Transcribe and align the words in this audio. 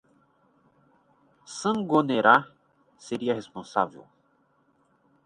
Sangonera 1.57 2.47
seria 2.97 3.35
responsável. 3.35 4.03